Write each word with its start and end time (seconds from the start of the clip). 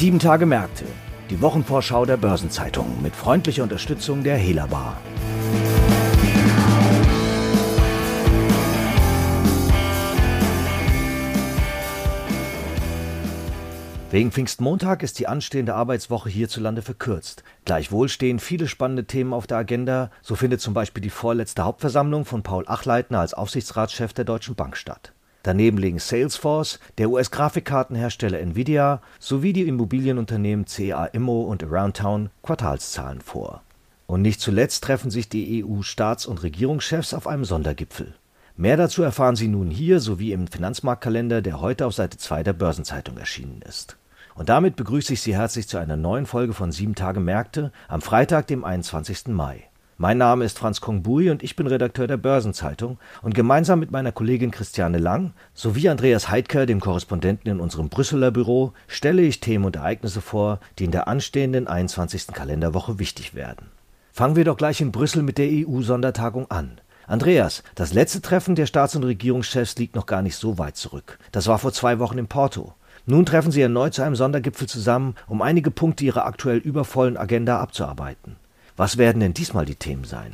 Sieben 0.00 0.18
Tage 0.18 0.46
Märkte, 0.46 0.86
die 1.28 1.42
Wochenvorschau 1.42 2.06
der 2.06 2.16
Börsenzeitung 2.16 3.02
mit 3.02 3.14
freundlicher 3.14 3.64
Unterstützung 3.64 4.24
der 4.24 4.38
Hela 4.38 4.64
Bar. 4.64 4.96
Wegen 14.10 14.32
Pfingstmontag 14.32 15.02
ist 15.02 15.18
die 15.18 15.26
anstehende 15.26 15.74
Arbeitswoche 15.74 16.30
hierzulande 16.30 16.80
verkürzt. 16.80 17.44
Gleichwohl 17.66 18.08
stehen 18.08 18.38
viele 18.38 18.68
spannende 18.68 19.04
Themen 19.04 19.34
auf 19.34 19.46
der 19.46 19.58
Agenda. 19.58 20.10
So 20.22 20.34
findet 20.34 20.62
zum 20.62 20.72
Beispiel 20.72 21.02
die 21.02 21.10
vorletzte 21.10 21.66
Hauptversammlung 21.66 22.24
von 22.24 22.42
Paul 22.42 22.64
Achleitner 22.66 23.20
als 23.20 23.34
Aufsichtsratschef 23.34 24.14
der 24.14 24.24
Deutschen 24.24 24.54
Bank 24.54 24.78
statt. 24.78 25.12
Daneben 25.42 25.78
liegen 25.78 25.98
Salesforce, 25.98 26.78
der 26.98 27.08
US-Grafikkartenhersteller 27.08 28.40
Nvidia 28.40 29.00
sowie 29.18 29.54
die 29.54 29.66
Immobilienunternehmen 29.66 30.66
CA 30.66 31.06
Immo 31.06 31.42
und 31.42 31.64
Aroundtown 31.64 32.28
Quartalszahlen 32.42 33.22
vor. 33.22 33.62
Und 34.06 34.22
nicht 34.22 34.40
zuletzt 34.40 34.84
treffen 34.84 35.10
sich 35.10 35.28
die 35.28 35.64
EU-Staats- 35.64 36.26
und 36.26 36.42
Regierungschefs 36.42 37.14
auf 37.14 37.26
einem 37.26 37.44
Sondergipfel. 37.44 38.14
Mehr 38.56 38.76
dazu 38.76 39.02
erfahren 39.02 39.36
Sie 39.36 39.48
nun 39.48 39.70
hier 39.70 40.00
sowie 40.00 40.32
im 40.32 40.46
Finanzmarktkalender, 40.46 41.40
der 41.40 41.62
heute 41.62 41.86
auf 41.86 41.94
Seite 41.94 42.18
2 42.18 42.42
der 42.42 42.52
Börsenzeitung 42.52 43.16
erschienen 43.16 43.62
ist. 43.66 43.96
Und 44.34 44.50
damit 44.50 44.76
begrüße 44.76 45.14
ich 45.14 45.22
Sie 45.22 45.34
herzlich 45.34 45.68
zu 45.68 45.78
einer 45.78 45.96
neuen 45.96 46.26
Folge 46.26 46.52
von 46.52 46.70
Sieben 46.70 46.94
Tage 46.94 47.20
Märkte 47.20 47.72
am 47.88 48.02
Freitag, 48.02 48.46
dem 48.48 48.64
21. 48.64 49.28
Mai. 49.28 49.69
Mein 50.02 50.16
Name 50.16 50.46
ist 50.46 50.58
Franz 50.58 50.80
Kongbui 50.80 51.28
und 51.28 51.42
ich 51.42 51.56
bin 51.56 51.66
Redakteur 51.66 52.06
der 52.06 52.16
Börsenzeitung 52.16 52.96
und 53.20 53.34
gemeinsam 53.34 53.80
mit 53.80 53.90
meiner 53.90 54.12
Kollegin 54.12 54.50
Christiane 54.50 54.96
Lang 54.96 55.34
sowie 55.52 55.90
Andreas 55.90 56.30
Heidker, 56.30 56.64
dem 56.64 56.80
Korrespondenten 56.80 57.50
in 57.50 57.60
unserem 57.60 57.90
Brüsseler 57.90 58.30
Büro, 58.30 58.72
stelle 58.86 59.20
ich 59.20 59.40
Themen 59.40 59.66
und 59.66 59.76
Ereignisse 59.76 60.22
vor, 60.22 60.58
die 60.78 60.84
in 60.84 60.90
der 60.90 61.06
anstehenden 61.06 61.66
21. 61.66 62.28
Kalenderwoche 62.28 62.98
wichtig 62.98 63.34
werden. 63.34 63.66
Fangen 64.10 64.36
wir 64.36 64.46
doch 64.46 64.56
gleich 64.56 64.80
in 64.80 64.90
Brüssel 64.90 65.22
mit 65.22 65.36
der 65.36 65.50
EU-Sondertagung 65.50 66.50
an. 66.50 66.80
Andreas, 67.06 67.62
das 67.74 67.92
letzte 67.92 68.22
Treffen 68.22 68.54
der 68.54 68.64
Staats- 68.64 68.96
und 68.96 69.04
Regierungschefs 69.04 69.76
liegt 69.76 69.96
noch 69.96 70.06
gar 70.06 70.22
nicht 70.22 70.36
so 70.36 70.56
weit 70.56 70.78
zurück. 70.78 71.18
Das 71.30 71.46
war 71.46 71.58
vor 71.58 71.74
zwei 71.74 71.98
Wochen 71.98 72.16
in 72.16 72.26
Porto. 72.26 72.72
Nun 73.04 73.26
treffen 73.26 73.52
sie 73.52 73.60
erneut 73.60 73.92
zu 73.92 74.00
einem 74.00 74.16
Sondergipfel 74.16 74.66
zusammen, 74.66 75.14
um 75.26 75.42
einige 75.42 75.70
Punkte 75.70 76.06
ihrer 76.06 76.24
aktuell 76.24 76.56
übervollen 76.56 77.18
Agenda 77.18 77.60
abzuarbeiten. 77.60 78.36
Was 78.80 78.96
werden 78.96 79.20
denn 79.20 79.34
diesmal 79.34 79.66
die 79.66 79.74
Themen 79.74 80.04
sein? 80.04 80.32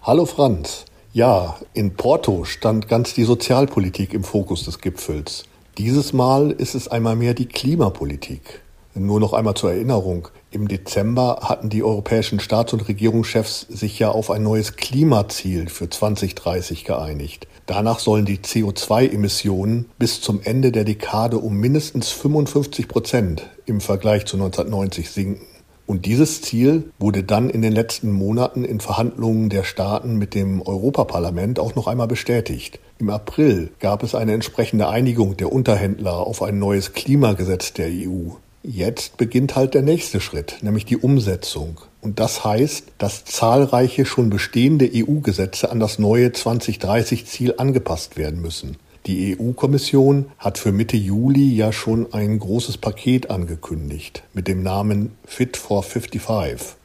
Hallo 0.00 0.24
Franz. 0.24 0.86
Ja, 1.12 1.58
in 1.74 1.92
Porto 1.94 2.46
stand 2.46 2.88
ganz 2.88 3.12
die 3.12 3.24
Sozialpolitik 3.24 4.14
im 4.14 4.24
Fokus 4.24 4.64
des 4.64 4.80
Gipfels. 4.80 5.44
Dieses 5.76 6.14
Mal 6.14 6.52
ist 6.52 6.74
es 6.74 6.88
einmal 6.88 7.16
mehr 7.16 7.34
die 7.34 7.44
Klimapolitik. 7.44 8.62
Nur 8.94 9.20
noch 9.20 9.34
einmal 9.34 9.52
zur 9.52 9.72
Erinnerung. 9.72 10.28
Im 10.50 10.68
Dezember 10.68 11.40
hatten 11.42 11.68
die 11.68 11.82
europäischen 11.84 12.40
Staats- 12.40 12.72
und 12.72 12.88
Regierungschefs 12.88 13.66
sich 13.68 13.98
ja 13.98 14.10
auf 14.10 14.30
ein 14.30 14.42
neues 14.42 14.76
Klimaziel 14.76 15.68
für 15.68 15.90
2030 15.90 16.84
geeinigt. 16.84 17.46
Danach 17.66 17.98
sollen 17.98 18.24
die 18.24 18.38
CO2-Emissionen 18.38 19.84
bis 19.98 20.22
zum 20.22 20.40
Ende 20.42 20.72
der 20.72 20.84
Dekade 20.84 21.36
um 21.36 21.58
mindestens 21.58 22.08
55 22.08 22.88
Prozent 22.88 23.50
im 23.66 23.82
Vergleich 23.82 24.24
zu 24.24 24.38
1990 24.38 25.10
sinken. 25.10 25.55
Und 25.86 26.04
dieses 26.04 26.42
Ziel 26.42 26.90
wurde 26.98 27.22
dann 27.22 27.48
in 27.48 27.62
den 27.62 27.72
letzten 27.72 28.10
Monaten 28.10 28.64
in 28.64 28.80
Verhandlungen 28.80 29.48
der 29.48 29.62
Staaten 29.62 30.16
mit 30.16 30.34
dem 30.34 30.60
Europaparlament 30.60 31.60
auch 31.60 31.76
noch 31.76 31.86
einmal 31.86 32.08
bestätigt. 32.08 32.80
Im 32.98 33.08
April 33.10 33.70
gab 33.78 34.02
es 34.02 34.14
eine 34.14 34.32
entsprechende 34.32 34.88
Einigung 34.88 35.36
der 35.36 35.52
Unterhändler 35.52 36.16
auf 36.16 36.42
ein 36.42 36.58
neues 36.58 36.92
Klimagesetz 36.92 37.72
der 37.72 37.88
EU. 37.88 38.30
Jetzt 38.64 39.16
beginnt 39.16 39.54
halt 39.54 39.74
der 39.74 39.82
nächste 39.82 40.20
Schritt, 40.20 40.56
nämlich 40.60 40.84
die 40.84 40.96
Umsetzung. 40.96 41.80
Und 42.00 42.18
das 42.18 42.44
heißt, 42.44 42.86
dass 42.98 43.24
zahlreiche 43.24 44.04
schon 44.04 44.28
bestehende 44.28 44.90
EU-Gesetze 44.92 45.70
an 45.70 45.78
das 45.78 46.00
neue 46.00 46.28
2030-Ziel 46.28 47.54
angepasst 47.58 48.16
werden 48.16 48.42
müssen. 48.42 48.76
Die 49.06 49.38
EU-Kommission 49.38 50.26
hat 50.36 50.58
für 50.58 50.72
Mitte 50.72 50.96
Juli 50.96 51.54
ja 51.54 51.72
schon 51.72 52.12
ein 52.12 52.40
großes 52.40 52.78
Paket 52.78 53.30
angekündigt 53.30 54.24
mit 54.34 54.48
dem 54.48 54.64
Namen 54.64 55.16
Fit 55.24 55.56
for 55.56 55.84
55. 55.84 56.76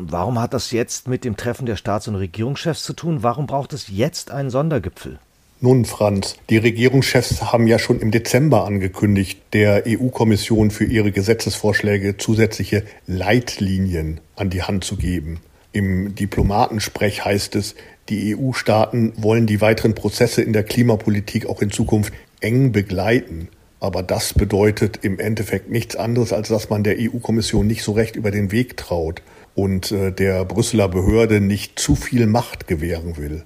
Warum 0.00 0.40
hat 0.40 0.54
das 0.54 0.70
jetzt 0.70 1.08
mit 1.08 1.24
dem 1.24 1.36
Treffen 1.36 1.66
der 1.66 1.74
Staats- 1.74 2.06
und 2.06 2.14
Regierungschefs 2.14 2.84
zu 2.84 2.92
tun? 2.92 3.24
Warum 3.24 3.48
braucht 3.48 3.72
es 3.72 3.88
jetzt 3.88 4.30
einen 4.30 4.48
Sondergipfel? 4.48 5.18
Nun, 5.60 5.84
Franz, 5.86 6.36
die 6.50 6.56
Regierungschefs 6.56 7.42
haben 7.42 7.66
ja 7.66 7.80
schon 7.80 7.98
im 7.98 8.12
Dezember 8.12 8.64
angekündigt, 8.64 9.40
der 9.54 9.82
EU-Kommission 9.88 10.70
für 10.70 10.84
ihre 10.84 11.10
Gesetzesvorschläge 11.10 12.16
zusätzliche 12.16 12.84
Leitlinien 13.08 14.20
an 14.36 14.50
die 14.50 14.62
Hand 14.62 14.84
zu 14.84 14.94
geben. 14.94 15.40
Im 15.72 16.14
Diplomatensprech 16.14 17.24
heißt 17.24 17.56
es, 17.56 17.74
die 18.08 18.36
EU-Staaten 18.36 19.14
wollen 19.16 19.48
die 19.48 19.60
weiteren 19.60 19.96
Prozesse 19.96 20.42
in 20.42 20.52
der 20.52 20.62
Klimapolitik 20.62 21.46
auch 21.46 21.60
in 21.60 21.72
Zukunft 21.72 22.12
eng 22.40 22.70
begleiten. 22.70 23.48
Aber 23.80 24.04
das 24.04 24.32
bedeutet 24.32 25.00
im 25.02 25.18
Endeffekt 25.18 25.70
nichts 25.70 25.96
anderes, 25.96 26.32
als 26.32 26.48
dass 26.48 26.70
man 26.70 26.84
der 26.84 26.98
EU-Kommission 27.00 27.66
nicht 27.66 27.82
so 27.82 27.90
recht 27.90 28.14
über 28.14 28.30
den 28.30 28.52
Weg 28.52 28.76
traut 28.76 29.22
und 29.58 29.90
äh, 29.90 30.12
der 30.12 30.44
Brüsseler 30.44 30.86
Behörde 30.86 31.40
nicht 31.40 31.80
zu 31.80 31.96
viel 31.96 32.28
Macht 32.28 32.68
gewähren 32.68 33.16
will. 33.16 33.44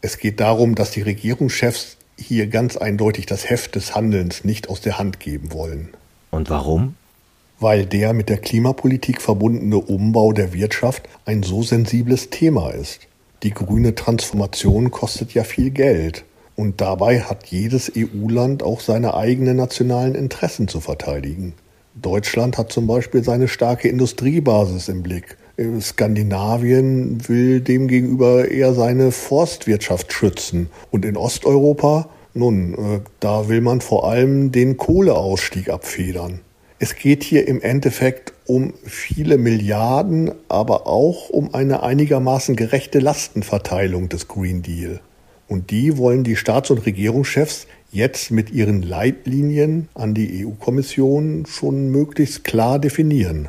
Es 0.00 0.18
geht 0.18 0.38
darum, 0.38 0.76
dass 0.76 0.92
die 0.92 1.02
Regierungschefs 1.02 1.96
hier 2.16 2.46
ganz 2.46 2.76
eindeutig 2.76 3.26
das 3.26 3.50
Heft 3.50 3.74
des 3.74 3.96
Handelns 3.96 4.44
nicht 4.44 4.68
aus 4.68 4.82
der 4.82 4.98
Hand 4.98 5.18
geben 5.18 5.52
wollen. 5.52 5.88
Und 6.30 6.48
warum? 6.48 6.94
Weil 7.58 7.86
der 7.86 8.12
mit 8.12 8.28
der 8.28 8.38
Klimapolitik 8.38 9.20
verbundene 9.20 9.78
Umbau 9.78 10.32
der 10.32 10.52
Wirtschaft 10.52 11.08
ein 11.24 11.42
so 11.42 11.64
sensibles 11.64 12.30
Thema 12.30 12.70
ist. 12.70 13.08
Die 13.42 13.50
grüne 13.50 13.96
Transformation 13.96 14.92
kostet 14.92 15.34
ja 15.34 15.42
viel 15.42 15.70
Geld. 15.70 16.24
Und 16.54 16.80
dabei 16.80 17.22
hat 17.22 17.48
jedes 17.48 17.90
EU-Land 17.96 18.62
auch 18.62 18.78
seine 18.78 19.14
eigenen 19.14 19.56
nationalen 19.56 20.14
Interessen 20.14 20.68
zu 20.68 20.78
verteidigen. 20.78 21.54
Deutschland 21.96 22.58
hat 22.58 22.70
zum 22.70 22.86
Beispiel 22.86 23.24
seine 23.24 23.48
starke 23.48 23.88
Industriebasis 23.88 24.88
im 24.88 25.02
Blick. 25.02 25.36
Skandinavien 25.80 27.28
will 27.28 27.60
demgegenüber 27.60 28.48
eher 28.48 28.74
seine 28.74 29.10
Forstwirtschaft 29.10 30.12
schützen. 30.12 30.70
Und 30.90 31.04
in 31.04 31.16
Osteuropa, 31.16 32.08
nun, 32.34 32.74
äh, 32.74 33.00
da 33.20 33.48
will 33.48 33.60
man 33.60 33.80
vor 33.80 34.08
allem 34.08 34.52
den 34.52 34.76
Kohleausstieg 34.76 35.70
abfedern. 35.70 36.40
Es 36.78 36.94
geht 36.94 37.24
hier 37.24 37.48
im 37.48 37.60
Endeffekt 37.60 38.32
um 38.46 38.72
viele 38.84 39.36
Milliarden, 39.36 40.30
aber 40.48 40.86
auch 40.86 41.28
um 41.28 41.52
eine 41.52 41.82
einigermaßen 41.82 42.54
gerechte 42.54 43.00
Lastenverteilung 43.00 44.08
des 44.08 44.28
Green 44.28 44.62
Deal. 44.62 45.00
Und 45.48 45.72
die 45.72 45.96
wollen 45.98 46.22
die 46.22 46.36
Staats- 46.36 46.70
und 46.70 46.86
Regierungschefs 46.86 47.66
jetzt 47.90 48.30
mit 48.30 48.50
ihren 48.50 48.82
Leitlinien 48.82 49.88
an 49.94 50.14
die 50.14 50.46
EU-Kommission 50.46 51.46
schon 51.46 51.90
möglichst 51.90 52.44
klar 52.44 52.78
definieren. 52.78 53.48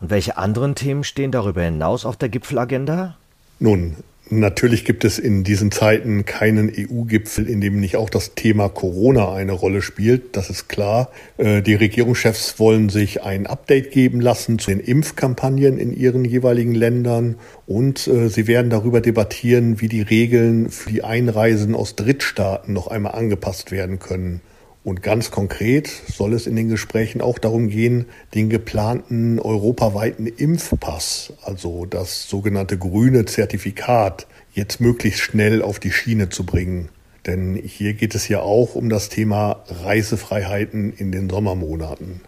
Und 0.00 0.10
welche 0.10 0.36
anderen 0.36 0.74
Themen 0.74 1.04
stehen 1.04 1.30
darüber 1.30 1.62
hinaus 1.62 2.04
auf 2.04 2.16
der 2.16 2.28
Gipfelagenda? 2.28 3.16
Nun, 3.58 3.96
Natürlich 4.32 4.84
gibt 4.84 5.04
es 5.04 5.18
in 5.18 5.42
diesen 5.42 5.72
Zeiten 5.72 6.24
keinen 6.24 6.70
EU-Gipfel, 6.70 7.48
in 7.48 7.60
dem 7.60 7.80
nicht 7.80 7.96
auch 7.96 8.08
das 8.08 8.36
Thema 8.36 8.68
Corona 8.68 9.32
eine 9.32 9.50
Rolle 9.50 9.82
spielt. 9.82 10.36
Das 10.36 10.50
ist 10.50 10.68
klar. 10.68 11.10
Äh, 11.36 11.62
die 11.62 11.74
Regierungschefs 11.74 12.60
wollen 12.60 12.90
sich 12.90 13.24
ein 13.24 13.48
Update 13.48 13.90
geben 13.90 14.20
lassen 14.20 14.60
zu 14.60 14.70
den 14.70 14.78
Impfkampagnen 14.78 15.78
in 15.78 15.92
ihren 15.92 16.24
jeweiligen 16.24 16.76
Ländern 16.76 17.40
und 17.66 18.06
äh, 18.06 18.28
sie 18.28 18.46
werden 18.46 18.70
darüber 18.70 19.00
debattieren, 19.00 19.80
wie 19.80 19.88
die 19.88 20.02
Regeln 20.02 20.70
für 20.70 20.90
die 20.90 21.02
Einreisen 21.02 21.74
aus 21.74 21.96
Drittstaaten 21.96 22.72
noch 22.72 22.86
einmal 22.86 23.16
angepasst 23.16 23.72
werden 23.72 23.98
können. 23.98 24.42
Und 24.82 25.02
ganz 25.02 25.30
konkret 25.30 25.88
soll 25.88 26.32
es 26.32 26.46
in 26.46 26.56
den 26.56 26.68
Gesprächen 26.68 27.20
auch 27.20 27.38
darum 27.38 27.68
gehen, 27.68 28.06
den 28.34 28.48
geplanten 28.48 29.38
europaweiten 29.38 30.26
Impfpass, 30.26 31.34
also 31.42 31.84
das 31.84 32.28
sogenannte 32.28 32.78
grüne 32.78 33.26
Zertifikat, 33.26 34.26
jetzt 34.54 34.80
möglichst 34.80 35.20
schnell 35.20 35.60
auf 35.60 35.80
die 35.80 35.92
Schiene 35.92 36.30
zu 36.30 36.46
bringen. 36.46 36.88
Denn 37.26 37.56
hier 37.56 37.92
geht 37.92 38.14
es 38.14 38.28
ja 38.28 38.40
auch 38.40 38.74
um 38.74 38.88
das 38.88 39.10
Thema 39.10 39.62
Reisefreiheiten 39.68 40.94
in 40.94 41.12
den 41.12 41.28
Sommermonaten. 41.28 42.22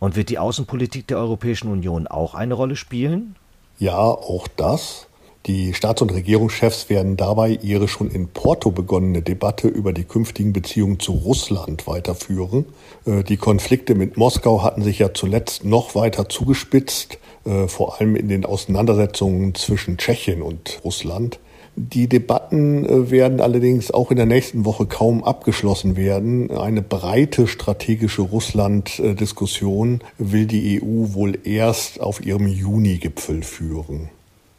Und 0.00 0.16
wird 0.16 0.28
die 0.28 0.38
Außenpolitik 0.38 1.06
der 1.06 1.18
Europäischen 1.18 1.70
Union 1.70 2.08
auch 2.08 2.34
eine 2.34 2.54
Rolle 2.54 2.74
spielen? 2.74 3.36
Ja, 3.78 3.96
auch 3.96 4.48
das. 4.48 5.06
Die 5.46 5.74
Staats- 5.74 6.00
und 6.00 6.10
Regierungschefs 6.10 6.88
werden 6.88 7.18
dabei 7.18 7.58
ihre 7.60 7.86
schon 7.86 8.10
in 8.10 8.28
Porto 8.28 8.70
begonnene 8.70 9.20
Debatte 9.20 9.68
über 9.68 9.92
die 9.92 10.04
künftigen 10.04 10.54
Beziehungen 10.54 11.00
zu 11.00 11.12
Russland 11.12 11.86
weiterführen. 11.86 12.64
Äh, 13.04 13.24
die 13.24 13.36
Konflikte 13.36 13.94
mit 13.94 14.16
Moskau 14.16 14.62
hatten 14.62 14.82
sich 14.82 15.00
ja 15.00 15.12
zuletzt 15.12 15.62
noch 15.62 15.94
weiter 15.94 16.30
zugespitzt, 16.30 17.18
äh, 17.44 17.68
vor 17.68 18.00
allem 18.00 18.16
in 18.16 18.28
den 18.28 18.46
Auseinandersetzungen 18.46 19.54
zwischen 19.54 19.98
Tschechien 19.98 20.40
und 20.40 20.80
Russland. 20.82 21.38
Die 21.76 22.08
Debatten 22.08 22.86
äh, 22.86 23.10
werden 23.10 23.42
allerdings 23.42 23.90
auch 23.90 24.10
in 24.10 24.16
der 24.16 24.24
nächsten 24.24 24.64
Woche 24.64 24.86
kaum 24.86 25.22
abgeschlossen 25.24 25.94
werden. 25.94 26.52
Eine 26.52 26.80
breite 26.80 27.48
strategische 27.48 28.22
Russland-Diskussion 28.22 30.00
will 30.16 30.46
die 30.46 30.80
EU 30.80 31.12
wohl 31.12 31.38
erst 31.44 32.00
auf 32.00 32.24
ihrem 32.24 32.48
Juni-Gipfel 32.48 33.42
führen. 33.42 34.08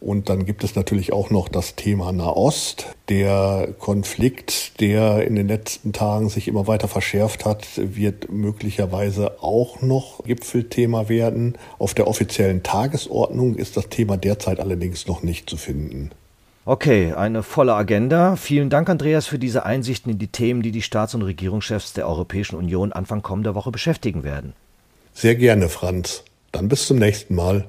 Und 0.05 0.29
dann 0.29 0.45
gibt 0.45 0.63
es 0.63 0.75
natürlich 0.75 1.11
auch 1.13 1.31
noch 1.31 1.49
das 1.49 1.73
Thema 1.73 2.11
Nahost. 2.11 2.95
Der 3.09 3.69
Konflikt, 3.79 4.79
der 4.79 5.25
in 5.25 5.33
den 5.33 5.47
letzten 5.47 5.93
Tagen 5.93 6.29
sich 6.29 6.47
immer 6.47 6.67
weiter 6.67 6.87
verschärft 6.87 7.43
hat, 7.43 7.65
wird 7.75 8.31
möglicherweise 8.31 9.41
auch 9.41 9.81
noch 9.81 10.23
Gipfelthema 10.23 11.09
werden. 11.09 11.57
Auf 11.79 11.95
der 11.95 12.07
offiziellen 12.07 12.61
Tagesordnung 12.61 13.55
ist 13.55 13.77
das 13.77 13.89
Thema 13.89 14.15
derzeit 14.15 14.59
allerdings 14.59 15.07
noch 15.07 15.23
nicht 15.23 15.49
zu 15.49 15.57
finden. 15.57 16.11
Okay, 16.65 17.13
eine 17.13 17.41
volle 17.41 17.73
Agenda. 17.73 18.35
Vielen 18.35 18.69
Dank, 18.69 18.87
Andreas, 18.89 19.25
für 19.25 19.39
diese 19.39 19.65
Einsichten 19.65 20.11
in 20.11 20.19
die 20.19 20.27
Themen, 20.27 20.61
die 20.61 20.71
die 20.71 20.83
Staats- 20.83 21.15
und 21.15 21.23
Regierungschefs 21.23 21.93
der 21.93 22.07
Europäischen 22.07 22.57
Union 22.57 22.93
Anfang 22.93 23.23
kommender 23.23 23.55
Woche 23.55 23.71
beschäftigen 23.71 24.23
werden. 24.23 24.53
Sehr 25.15 25.33
gerne, 25.33 25.67
Franz. 25.67 26.23
Dann 26.51 26.67
bis 26.67 26.85
zum 26.85 26.99
nächsten 26.99 27.33
Mal. 27.33 27.65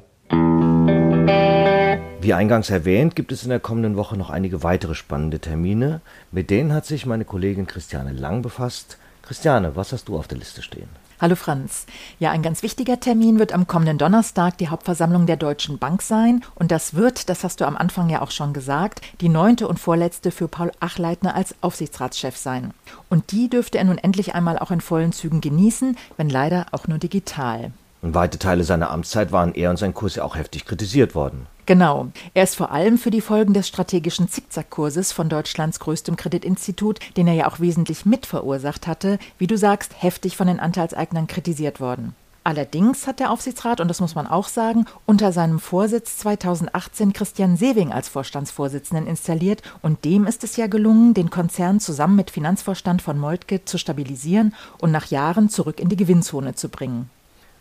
Wie 2.27 2.35
eingangs 2.35 2.71
erwähnt, 2.71 3.15
gibt 3.15 3.31
es 3.31 3.45
in 3.45 3.51
der 3.51 3.61
kommenden 3.61 3.95
Woche 3.95 4.17
noch 4.17 4.31
einige 4.31 4.65
weitere 4.65 4.97
spannende 4.97 5.39
Termine. 5.39 6.01
Mit 6.33 6.51
denen 6.51 6.73
hat 6.73 6.85
sich 6.85 7.07
meine 7.07 7.25
Kollegin 7.25 7.69
Christiane 7.69 8.11
Lang 8.11 8.43
befasst. 8.43 8.99
Christiane, 9.23 9.77
was 9.77 9.93
hast 9.93 10.09
du 10.09 10.19
auf 10.19 10.27
der 10.27 10.39
Liste 10.39 10.61
stehen? 10.61 10.89
Hallo 11.21 11.37
Franz. 11.37 11.87
Ja, 12.19 12.33
ein 12.33 12.43
ganz 12.43 12.65
wichtiger 12.65 12.99
Termin 12.99 13.39
wird 13.39 13.53
am 13.53 13.69
kommenden 13.69 13.97
Donnerstag 13.99 14.59
die 14.59 14.67
Hauptversammlung 14.67 15.27
der 15.27 15.37
Deutschen 15.37 15.79
Bank 15.79 16.03
sein. 16.03 16.43
Und 16.57 16.73
das 16.73 16.95
wird, 16.95 17.29
das 17.29 17.45
hast 17.45 17.61
du 17.61 17.65
am 17.65 17.77
Anfang 17.77 18.09
ja 18.09 18.23
auch 18.23 18.33
schon 18.33 18.53
gesagt, 18.53 19.03
die 19.21 19.29
neunte 19.29 19.69
und 19.69 19.79
vorletzte 19.79 20.33
für 20.33 20.49
Paul 20.49 20.73
Achleitner 20.81 21.37
als 21.37 21.55
Aufsichtsratschef 21.61 22.37
sein. 22.37 22.75
Und 23.09 23.31
die 23.31 23.49
dürfte 23.49 23.79
er 23.79 23.85
nun 23.85 23.99
endlich 23.99 24.35
einmal 24.35 24.59
auch 24.59 24.73
in 24.73 24.81
vollen 24.81 25.13
Zügen 25.13 25.41
genießen, 25.41 25.97
wenn 26.17 26.29
leider 26.29 26.67
auch 26.73 26.89
nur 26.89 26.99
digital. 26.99 27.71
Und 28.07 28.15
weite 28.15 28.39
Teile 28.39 28.63
seiner 28.63 28.93
Amtszeit 28.93 29.33
waren 29.33 29.53
er 29.53 29.69
und 29.69 29.79
sein 29.81 29.93
Kurs 29.93 30.15
ja 30.15 30.23
auch 30.23 30.37
heftig 30.37 30.65
kritisiert 30.65 31.17
worden. 31.17 31.49
Genau. 31.67 32.07
Er 32.35 32.45
ist 32.45 32.55
vor 32.55 32.71
allem 32.71 32.99
für 32.99 33.11
die 33.11 33.21
Folgen 33.21 33.53
des 33.53 33.67
strategischen 33.67 34.29
Zickzackkurses 34.29 35.11
von 35.11 35.29
Deutschlands 35.29 35.81
größtem 35.81 36.15
Kreditinstitut, 36.15 37.01
den 37.17 37.27
er 37.27 37.35
ja 37.35 37.49
auch 37.49 37.59
wesentlich 37.59 38.07
mit 38.07 38.25
verursacht 38.25 38.87
hatte, 38.87 39.19
wie 39.39 39.49
du 39.49 39.59
sagst, 39.59 40.01
heftig 40.01 40.37
von 40.37 40.47
den 40.47 40.61
Anteilseignern 40.61 41.27
kritisiert 41.27 41.81
worden. 41.81 42.15
Allerdings 42.45 43.09
hat 43.09 43.19
der 43.19 43.33
Aufsichtsrat, 43.33 43.81
und 43.81 43.89
das 43.89 44.01
muss 44.01 44.15
man 44.15 44.29
auch 44.29 44.47
sagen, 44.47 44.85
unter 45.05 45.33
seinem 45.33 45.59
Vorsitz 45.59 46.17
2018 46.19 47.13
Christian 47.13 47.57
Sewing 47.57 47.91
als 47.91 48.09
Vorstandsvorsitzenden 48.09 49.09
installiert 49.09 49.63
und 49.83 50.05
dem 50.05 50.29
ist 50.29 50.45
es 50.45 50.57
ja 50.57 50.69
gelungen, 50.69 51.13
den 51.13 51.31
Konzern 51.31 51.81
zusammen 51.81 52.15
mit 52.15 52.31
Finanzvorstand 52.31 53.03
von 53.03 53.19
Moltke 53.19 53.65
zu 53.65 53.79
stabilisieren 53.79 54.55
und 54.79 54.93
nach 54.93 55.07
Jahren 55.07 55.49
zurück 55.49 55.81
in 55.81 55.89
die 55.89 55.97
Gewinnzone 55.97 56.55
zu 56.55 56.69
bringen. 56.69 57.11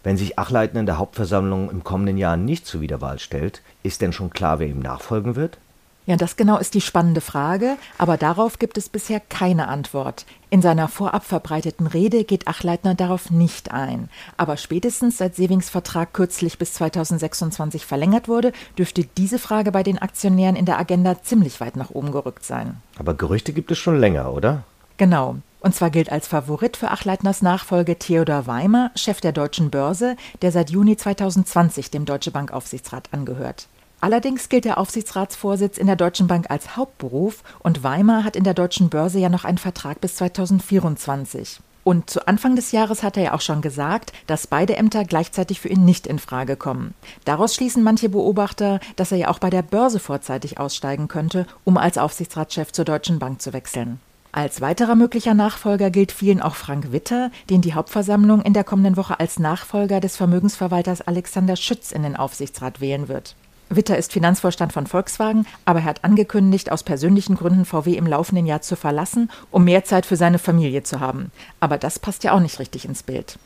Wenn 0.06 0.18
sich 0.18 0.38
Achleitner 0.38 0.82
in 0.82 0.86
der 0.86 1.00
Hauptversammlung 1.00 1.72
im 1.72 1.84
kommenden 1.84 2.18
Jahr 2.18 2.38
nicht 2.38 2.68
zur 2.68 2.80
Wiederwahl 2.80 3.18
stellt, 3.18 3.64
ist 3.82 4.02
denn 4.02 4.14
schon 4.14 4.30
klar, 4.30 4.60
wer 4.60 4.68
ihm 4.68 4.78
nachfolgen 4.78 5.36
wird? 5.36 5.58
Ja, 6.06 6.16
das 6.16 6.36
genau 6.36 6.60
ist 6.60 6.76
die 6.76 6.82
spannende 6.82 7.22
Frage, 7.22 7.78
aber 7.98 8.16
darauf 8.16 8.60
gibt 8.60 8.78
es 8.78 8.88
bisher 8.88 9.20
keine 9.20 9.68
Antwort. 9.68 10.28
In 10.52 10.62
seiner 10.62 10.90
vorab 10.90 11.26
verbreiteten 11.26 11.88
Rede 11.88 12.24
geht 12.24 12.48
Achleitner 12.48 12.94
darauf 12.94 13.32
nicht 13.32 13.72
ein. 13.72 14.10
Aber 14.38 14.58
spätestens 14.58 15.18
seit 15.18 15.36
Sewings 15.36 15.72
Vertrag 15.72 16.14
kürzlich 16.14 16.60
bis 16.60 16.76
2026 16.76 17.84
verlängert 17.84 18.28
wurde, 18.28 18.54
dürfte 18.78 19.06
diese 19.18 19.40
Frage 19.40 19.72
bei 19.72 19.82
den 19.82 19.98
Aktionären 19.98 20.56
in 20.56 20.66
der 20.66 20.78
Agenda 20.78 21.24
ziemlich 21.24 21.60
weit 21.60 21.78
nach 21.78 21.90
oben 21.90 22.12
gerückt 22.12 22.46
sein. 22.46 22.78
Aber 23.00 23.16
Gerüchte 23.16 23.54
gibt 23.54 23.72
es 23.72 23.80
schon 23.80 24.00
länger, 24.00 24.32
oder? 24.32 24.66
Genau. 24.98 25.38
Und 25.66 25.74
zwar 25.74 25.90
gilt 25.90 26.12
als 26.12 26.28
Favorit 26.28 26.78
für 26.78 26.92
Achleitners 26.92 27.42
Nachfolge 27.42 27.98
Theodor 27.98 28.46
Weimer, 28.46 28.92
Chef 28.94 29.20
der 29.20 29.32
Deutschen 29.32 29.72
Börse, 29.72 30.16
der 30.44 30.52
seit 30.52 30.70
Juni 30.70 30.96
2020 30.96 31.90
dem 31.90 32.06
Deutsche 32.06 32.30
Bank 32.30 32.52
Aufsichtsrat 32.52 33.10
angehört. 33.12 33.68
Allerdings 34.00 34.48
gilt 34.48 34.66
der 34.66 34.78
Aufsichtsratsvorsitz 34.78 35.80
in 35.80 35.88
der 35.88 35.96
Deutschen 35.96 36.28
Bank 36.28 36.52
als 36.52 36.78
Hauptberuf 36.78 37.42
und 37.64 37.84
Weimar 37.84 38.24
hat 38.24 38.36
in 38.36 38.44
der 38.44 38.54
Deutschen 38.54 38.90
Börse 38.90 39.18
ja 39.18 39.28
noch 39.28 39.44
einen 39.44 39.58
Vertrag 39.58 40.02
bis 40.02 40.18
2024. 40.18 41.62
Und 41.84 42.12
zu 42.12 42.28
Anfang 42.28 42.56
des 42.56 42.72
Jahres 42.72 43.02
hat 43.02 43.18
er 43.18 43.24
ja 43.24 43.34
auch 43.34 43.42
schon 43.42 43.64
gesagt, 43.64 44.14
dass 44.28 44.46
beide 44.46 44.76
Ämter 44.76 45.04
gleichzeitig 45.04 45.60
für 45.60 45.70
ihn 45.70 45.84
nicht 45.84 46.06
in 46.06 46.20
Frage 46.20 46.58
kommen. 46.58 46.94
Daraus 47.26 47.56
schließen 47.56 47.82
manche 47.82 48.10
Beobachter, 48.10 48.80
dass 48.98 49.12
er 49.12 49.18
ja 49.18 49.30
auch 49.30 49.40
bei 49.40 49.50
der 49.50 49.64
Börse 49.64 49.98
vorzeitig 49.98 50.60
aussteigen 50.60 51.08
könnte, 51.08 51.48
um 51.64 51.78
als 51.78 51.98
Aufsichtsratschef 51.98 52.72
zur 52.72 52.86
Deutschen 52.86 53.18
Bank 53.18 53.42
zu 53.42 53.52
wechseln. 53.52 54.00
Als 54.36 54.60
weiterer 54.60 54.96
möglicher 54.96 55.34
Nachfolger 55.34 55.90
gilt 55.90 56.12
vielen 56.12 56.42
auch 56.42 56.56
Frank 56.56 56.92
Witter, 56.92 57.32
den 57.50 57.62
die 57.62 57.74
Hauptversammlung 57.74 58.42
in 58.42 58.52
der 58.52 58.66
kommenden 58.66 58.98
Woche 58.98 59.18
als 59.18 59.40
Nachfolger 59.40 60.02
des 60.02 60.18
Vermögensverwalters 60.18 61.00
Alexander 61.00 61.56
Schütz 61.56 61.94
in 61.94 62.04
den 62.04 62.18
Aufsichtsrat 62.18 62.82
wählen 62.82 63.08
wird. 63.08 63.38
Witter 63.70 63.98
ist 63.98 64.12
Finanzvorstand 64.12 64.74
von 64.74 64.88
Volkswagen, 64.88 65.48
aber 65.64 65.80
er 65.80 65.86
hat 65.86 66.04
angekündigt, 66.04 66.70
aus 66.70 66.84
persönlichen 66.84 67.36
Gründen 67.36 67.64
VW 67.64 67.94
im 67.94 68.08
laufenden 68.08 68.46
Jahr 68.46 68.62
zu 68.62 68.76
verlassen, 68.76 69.32
um 69.52 69.64
mehr 69.64 69.86
Zeit 69.86 70.06
für 70.06 70.18
seine 70.18 70.38
Familie 70.38 70.84
zu 70.84 71.00
haben. 71.00 71.32
Aber 71.62 71.78
das 71.78 71.98
passt 71.98 72.26
ja 72.26 72.34
auch 72.34 72.42
nicht 72.42 72.60
richtig 72.60 72.84
ins 72.84 73.04
Bild. 73.04 73.40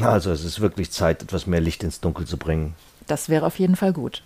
Also 0.00 0.30
es 0.30 0.44
ist 0.44 0.60
wirklich 0.60 0.92
Zeit, 0.92 1.24
etwas 1.24 1.48
mehr 1.48 1.60
Licht 1.60 1.82
ins 1.82 1.98
Dunkel 1.98 2.24
zu 2.24 2.36
bringen. 2.36 2.76
Das 3.08 3.28
wäre 3.28 3.46
auf 3.46 3.58
jeden 3.58 3.74
Fall 3.74 3.92
gut. 3.92 4.22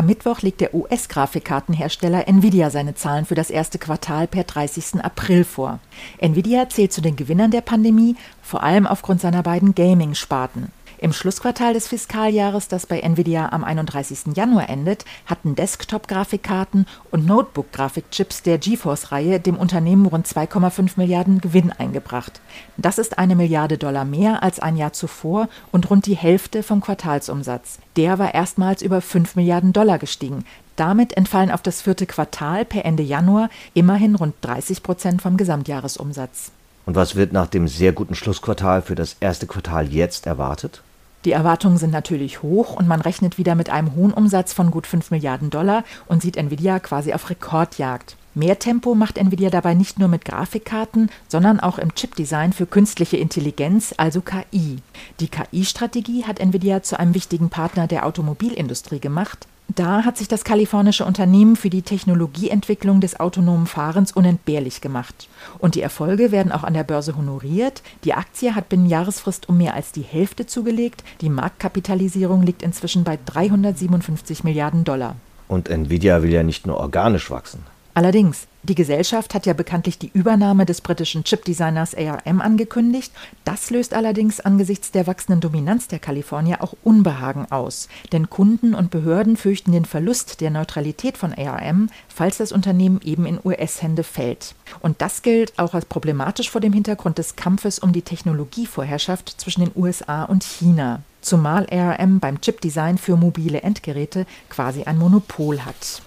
Am 0.00 0.06
Mittwoch 0.06 0.40
legt 0.40 0.62
der 0.62 0.72
US-Grafikkartenhersteller 0.72 2.26
Nvidia 2.26 2.70
seine 2.70 2.94
Zahlen 2.94 3.26
für 3.26 3.34
das 3.34 3.50
erste 3.50 3.78
Quartal 3.78 4.26
per 4.26 4.44
30. 4.44 5.04
April 5.04 5.44
vor. 5.44 5.78
Nvidia 6.16 6.70
zählt 6.70 6.94
zu 6.94 7.02
den 7.02 7.16
Gewinnern 7.16 7.50
der 7.50 7.60
Pandemie, 7.60 8.16
vor 8.40 8.62
allem 8.62 8.86
aufgrund 8.86 9.20
seiner 9.20 9.42
beiden 9.42 9.74
Gaming-Sparten. 9.74 10.72
Im 11.02 11.14
Schlussquartal 11.14 11.72
des 11.72 11.88
Fiskaljahres, 11.88 12.68
das 12.68 12.84
bei 12.84 13.00
Nvidia 13.00 13.52
am 13.52 13.64
31. 13.64 14.36
Januar 14.36 14.68
endet, 14.68 15.06
hatten 15.24 15.54
Desktop-Grafikkarten 15.54 16.84
und 17.10 17.24
Notebook-Grafikchips 17.24 18.42
der 18.42 18.58
GeForce-Reihe 18.58 19.40
dem 19.40 19.56
Unternehmen 19.56 20.04
rund 20.04 20.26
2,5 20.26 20.92
Milliarden 20.96 21.40
Gewinn 21.40 21.72
eingebracht. 21.72 22.42
Das 22.76 22.98
ist 22.98 23.18
eine 23.18 23.34
Milliarde 23.34 23.78
Dollar 23.78 24.04
mehr 24.04 24.42
als 24.42 24.60
ein 24.60 24.76
Jahr 24.76 24.92
zuvor 24.92 25.48
und 25.72 25.88
rund 25.88 26.04
die 26.04 26.16
Hälfte 26.16 26.62
vom 26.62 26.82
Quartalsumsatz. 26.82 27.78
Der 27.96 28.18
war 28.18 28.34
erstmals 28.34 28.82
über 28.82 29.00
5 29.00 29.36
Milliarden 29.36 29.72
Dollar 29.72 29.98
gestiegen. 29.98 30.44
Damit 30.76 31.16
entfallen 31.16 31.50
auf 31.50 31.62
das 31.62 31.80
vierte 31.80 32.04
Quartal 32.04 32.66
per 32.66 32.84
Ende 32.84 33.02
Januar 33.02 33.48
immerhin 33.72 34.16
rund 34.16 34.34
30 34.42 34.82
Prozent 34.82 35.22
vom 35.22 35.38
Gesamtjahresumsatz. 35.38 36.52
Und 36.84 36.94
was 36.94 37.16
wird 37.16 37.32
nach 37.32 37.46
dem 37.46 37.68
sehr 37.68 37.92
guten 37.92 38.14
Schlussquartal 38.14 38.82
für 38.82 38.96
das 38.96 39.16
erste 39.20 39.46
Quartal 39.46 39.88
jetzt 39.88 40.26
erwartet? 40.26 40.82
Die 41.24 41.32
Erwartungen 41.32 41.76
sind 41.76 41.92
natürlich 41.92 42.42
hoch 42.42 42.76
und 42.76 42.88
man 42.88 43.02
rechnet 43.02 43.36
wieder 43.36 43.54
mit 43.54 43.68
einem 43.68 43.94
hohen 43.94 44.12
Umsatz 44.12 44.54
von 44.54 44.70
gut 44.70 44.86
5 44.86 45.10
Milliarden 45.10 45.50
Dollar 45.50 45.84
und 46.06 46.22
sieht 46.22 46.38
Nvidia 46.38 46.78
quasi 46.78 47.12
auf 47.12 47.28
Rekordjagd. 47.28 48.16
Mehr 48.32 48.58
Tempo 48.58 48.94
macht 48.94 49.18
Nvidia 49.18 49.50
dabei 49.50 49.74
nicht 49.74 49.98
nur 49.98 50.08
mit 50.08 50.24
Grafikkarten, 50.24 51.10
sondern 51.28 51.60
auch 51.60 51.78
im 51.78 51.94
Chipdesign 51.94 52.52
für 52.52 52.64
künstliche 52.64 53.16
Intelligenz, 53.16 53.92
also 53.96 54.20
KI. 54.20 54.78
Die 55.18 55.28
KI-Strategie 55.28 56.24
hat 56.24 56.38
Nvidia 56.38 56.82
zu 56.82 56.98
einem 56.98 57.14
wichtigen 57.14 57.50
Partner 57.50 57.86
der 57.86 58.06
Automobilindustrie 58.06 59.00
gemacht. 59.00 59.46
Da 59.76 60.04
hat 60.04 60.16
sich 60.16 60.26
das 60.26 60.42
kalifornische 60.42 61.04
Unternehmen 61.04 61.54
für 61.54 61.70
die 61.70 61.82
Technologieentwicklung 61.82 63.00
des 63.00 63.20
autonomen 63.20 63.66
Fahrens 63.66 64.10
unentbehrlich 64.10 64.80
gemacht. 64.80 65.28
Und 65.58 65.76
die 65.76 65.82
Erfolge 65.82 66.32
werden 66.32 66.50
auch 66.50 66.64
an 66.64 66.74
der 66.74 66.82
Börse 66.82 67.16
honoriert. 67.16 67.82
Die 68.02 68.14
Aktie 68.14 68.54
hat 68.56 68.68
binnen 68.68 68.86
Jahresfrist 68.86 69.48
um 69.48 69.58
mehr 69.58 69.74
als 69.74 69.92
die 69.92 70.02
Hälfte 70.02 70.46
zugelegt. 70.46 71.04
Die 71.20 71.28
Marktkapitalisierung 71.28 72.42
liegt 72.42 72.62
inzwischen 72.62 73.04
bei 73.04 73.18
357 73.24 74.42
Milliarden 74.42 74.82
Dollar. 74.82 75.14
Und 75.46 75.68
Nvidia 75.68 76.22
will 76.22 76.32
ja 76.32 76.42
nicht 76.42 76.66
nur 76.66 76.78
organisch 76.78 77.30
wachsen. 77.30 77.60
Allerdings, 77.94 78.46
die 78.62 78.74
Gesellschaft 78.74 79.34
hat 79.34 79.46
ja 79.46 79.52
bekanntlich 79.52 79.98
die 79.98 80.10
Übernahme 80.12 80.66
des 80.66 80.80
britischen 80.80 81.24
Chipdesigners 81.24 81.94
ARM 81.94 82.40
angekündigt. 82.40 83.12
Das 83.44 83.70
löst 83.70 83.94
allerdings 83.94 84.38
angesichts 84.38 84.90
der 84.92 85.06
wachsenden 85.06 85.40
Dominanz 85.40 85.88
der 85.88 85.98
Kalifornier 85.98 86.62
auch 86.62 86.74
Unbehagen 86.84 87.50
aus. 87.50 87.88
Denn 88.12 88.28
Kunden 88.28 88.74
und 88.74 88.90
Behörden 88.90 89.36
fürchten 89.36 89.72
den 89.72 89.86
Verlust 89.86 90.40
der 90.40 90.50
Neutralität 90.50 91.16
von 91.16 91.32
ARM, 91.32 91.88
falls 92.08 92.36
das 92.36 92.52
Unternehmen 92.52 93.00
eben 93.02 93.26
in 93.26 93.40
US-Hände 93.42 94.04
fällt. 94.04 94.54
Und 94.80 95.00
das 95.00 95.22
gilt 95.22 95.58
auch 95.58 95.74
als 95.74 95.86
problematisch 95.86 96.50
vor 96.50 96.60
dem 96.60 96.72
Hintergrund 96.72 97.18
des 97.18 97.36
Kampfes 97.36 97.78
um 97.78 97.92
die 97.92 98.02
Technologievorherrschaft 98.02 99.40
zwischen 99.40 99.64
den 99.64 99.72
USA 99.74 100.24
und 100.24 100.44
China. 100.44 101.00
Zumal 101.22 101.66
ARM 101.70 102.20
beim 102.20 102.40
Chipdesign 102.40 102.98
für 102.98 103.16
mobile 103.16 103.62
Endgeräte 103.62 104.26
quasi 104.48 104.84
ein 104.84 104.98
Monopol 104.98 105.60
hat. 105.60 106.02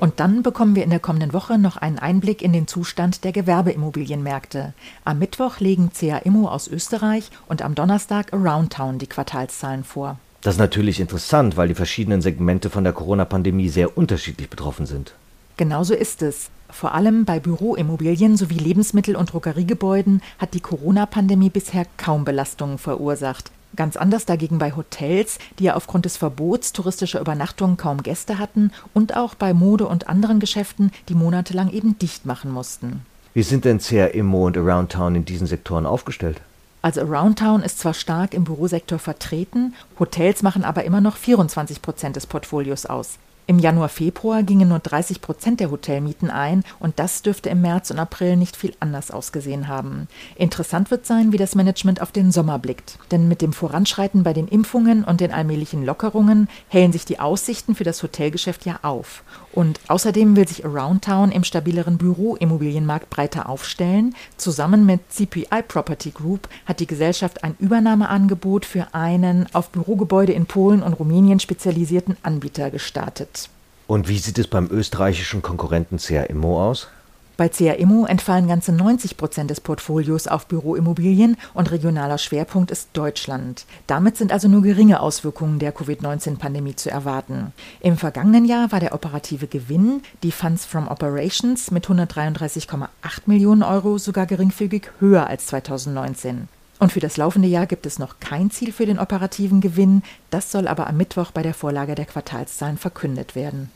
Und 0.00 0.20
dann 0.20 0.42
bekommen 0.42 0.76
wir 0.76 0.84
in 0.84 0.90
der 0.90 1.00
kommenden 1.00 1.32
Woche 1.32 1.58
noch 1.58 1.76
einen 1.76 1.98
Einblick 1.98 2.42
in 2.42 2.52
den 2.52 2.66
Zustand 2.66 3.24
der 3.24 3.32
Gewerbeimmobilienmärkte. 3.32 4.74
Am 5.04 5.18
Mittwoch 5.18 5.60
legen 5.60 5.90
CA 5.98 6.18
Immo 6.18 6.48
aus 6.48 6.68
Österreich 6.68 7.30
und 7.48 7.62
am 7.62 7.74
Donnerstag 7.74 8.32
Aroundtown 8.32 8.98
die 8.98 9.06
Quartalszahlen 9.06 9.84
vor. 9.84 10.18
Das 10.42 10.54
ist 10.54 10.60
natürlich 10.60 11.00
interessant, 11.00 11.56
weil 11.56 11.68
die 11.68 11.74
verschiedenen 11.74 12.20
Segmente 12.20 12.68
von 12.68 12.84
der 12.84 12.92
Corona-Pandemie 12.92 13.70
sehr 13.70 13.96
unterschiedlich 13.96 14.50
betroffen 14.50 14.84
sind. 14.84 15.14
Genauso 15.56 15.94
ist 15.94 16.20
es. 16.22 16.50
Vor 16.68 16.92
allem 16.92 17.24
bei 17.24 17.40
Büroimmobilien 17.40 18.36
sowie 18.36 18.58
Lebensmittel- 18.58 19.16
und 19.16 19.32
Drogeriegebäuden 19.32 20.22
hat 20.38 20.54
die 20.54 20.60
Corona-Pandemie 20.60 21.50
bisher 21.50 21.86
kaum 21.96 22.24
Belastungen 22.24 22.78
verursacht. 22.78 23.50
Ganz 23.76 23.96
anders 23.96 24.24
dagegen 24.24 24.58
bei 24.58 24.72
Hotels, 24.72 25.38
die 25.58 25.64
ja 25.64 25.74
aufgrund 25.74 26.04
des 26.04 26.16
Verbots 26.16 26.72
touristischer 26.72 27.20
Übernachtungen 27.20 27.76
kaum 27.76 28.02
Gäste 28.02 28.38
hatten 28.38 28.70
und 28.92 29.16
auch 29.16 29.34
bei 29.34 29.52
Mode 29.52 29.86
und 29.86 30.08
anderen 30.08 30.38
Geschäften, 30.40 30.92
die 31.08 31.14
monatelang 31.14 31.70
eben 31.70 31.98
dicht 31.98 32.26
machen 32.26 32.50
mussten. 32.50 33.04
Wie 33.34 33.42
sind 33.42 33.64
denn 33.64 33.78
CR 33.78 34.14
Immo 34.14 34.46
und 34.46 34.56
Aroundtown 34.56 35.16
in 35.16 35.24
diesen 35.24 35.48
Sektoren 35.48 35.86
aufgestellt? 35.86 36.40
Also 36.82 37.00
Aroundtown 37.00 37.62
ist 37.62 37.78
zwar 37.78 37.94
stark 37.94 38.34
im 38.34 38.44
Bürosektor 38.44 38.98
vertreten, 38.98 39.74
Hotels 39.98 40.42
machen 40.42 40.64
aber 40.64 40.84
immer 40.84 41.00
noch 41.00 41.16
24 41.16 41.80
Prozent 41.80 42.14
des 42.14 42.26
Portfolios 42.26 42.86
aus. 42.86 43.18
Im 43.46 43.58
Januar, 43.58 43.90
Februar 43.90 44.42
gingen 44.42 44.68
nur 44.68 44.78
30 44.78 45.20
Prozent 45.20 45.60
der 45.60 45.70
Hotelmieten 45.70 46.30
ein 46.30 46.64
und 46.80 46.98
das 46.98 47.20
dürfte 47.20 47.50
im 47.50 47.60
März 47.60 47.90
und 47.90 47.98
April 47.98 48.36
nicht 48.36 48.56
viel 48.56 48.74
anders 48.80 49.10
ausgesehen 49.10 49.68
haben. 49.68 50.08
Interessant 50.36 50.90
wird 50.90 51.04
sein, 51.04 51.30
wie 51.30 51.36
das 51.36 51.54
Management 51.54 52.00
auf 52.00 52.10
den 52.10 52.32
Sommer 52.32 52.58
blickt. 52.58 52.98
Denn 53.10 53.28
mit 53.28 53.42
dem 53.42 53.52
Voranschreiten 53.52 54.22
bei 54.22 54.32
den 54.32 54.48
Impfungen 54.48 55.04
und 55.04 55.20
den 55.20 55.30
allmählichen 55.30 55.84
Lockerungen 55.84 56.48
hellen 56.68 56.92
sich 56.92 57.04
die 57.04 57.20
Aussichten 57.20 57.74
für 57.74 57.84
das 57.84 58.02
Hotelgeschäft 58.02 58.64
ja 58.64 58.78
auf. 58.80 59.22
Und 59.54 59.78
außerdem 59.86 60.34
will 60.34 60.48
sich 60.48 60.64
Aroundtown 60.64 61.30
im 61.30 61.44
stabileren 61.44 61.96
Büroimmobilienmarkt 61.96 63.08
breiter 63.08 63.48
aufstellen. 63.48 64.16
Zusammen 64.36 64.84
mit 64.84 65.12
CPI 65.12 65.62
Property 65.68 66.10
Group 66.10 66.48
hat 66.66 66.80
die 66.80 66.88
Gesellschaft 66.88 67.44
ein 67.44 67.54
Übernahmeangebot 67.60 68.64
für 68.64 68.94
einen 68.94 69.46
auf 69.52 69.70
Bürogebäude 69.70 70.32
in 70.32 70.46
Polen 70.46 70.82
und 70.82 70.94
Rumänien 70.94 71.38
spezialisierten 71.38 72.16
Anbieter 72.24 72.72
gestartet. 72.72 73.48
Und 73.86 74.08
wie 74.08 74.18
sieht 74.18 74.38
es 74.38 74.48
beim 74.48 74.68
österreichischen 74.72 75.40
Konkurrenten 75.40 75.98
CR 75.98 76.28
Immo 76.28 76.60
aus? 76.60 76.88
Bei 77.36 77.48
CA 77.48 77.72
Immo 77.72 78.06
entfallen 78.06 78.46
ganze 78.46 78.70
90 78.70 79.16
Prozent 79.16 79.50
des 79.50 79.60
Portfolios 79.60 80.28
auf 80.28 80.46
Büroimmobilien 80.46 81.36
und 81.52 81.72
regionaler 81.72 82.18
Schwerpunkt 82.18 82.70
ist 82.70 82.90
Deutschland. 82.92 83.66
Damit 83.88 84.16
sind 84.16 84.32
also 84.32 84.46
nur 84.46 84.62
geringe 84.62 85.00
Auswirkungen 85.00 85.58
der 85.58 85.72
Covid-19-Pandemie 85.72 86.76
zu 86.76 86.92
erwarten. 86.92 87.52
Im 87.80 87.96
vergangenen 87.96 88.44
Jahr 88.44 88.70
war 88.70 88.78
der 88.78 88.94
operative 88.94 89.48
Gewinn, 89.48 90.02
die 90.22 90.30
Funds 90.30 90.64
from 90.64 90.86
Operations, 90.86 91.72
mit 91.72 91.86
133,8 91.86 92.86
Millionen 93.26 93.64
Euro 93.64 93.98
sogar 93.98 94.26
geringfügig 94.26 94.90
höher 95.00 95.26
als 95.26 95.46
2019. 95.46 96.46
Und 96.78 96.92
für 96.92 97.00
das 97.00 97.16
laufende 97.16 97.48
Jahr 97.48 97.66
gibt 97.66 97.86
es 97.86 97.98
noch 97.98 98.20
kein 98.20 98.52
Ziel 98.52 98.72
für 98.72 98.86
den 98.86 99.00
operativen 99.00 99.60
Gewinn. 99.60 100.02
Das 100.30 100.52
soll 100.52 100.68
aber 100.68 100.86
am 100.86 100.96
Mittwoch 100.96 101.32
bei 101.32 101.42
der 101.42 101.54
Vorlage 101.54 101.96
der 101.96 102.04
Quartalszahlen 102.04 102.78
verkündet 102.78 103.34
werden. 103.34 103.70